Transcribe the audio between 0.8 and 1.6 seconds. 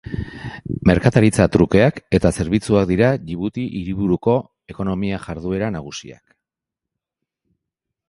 Merkataritza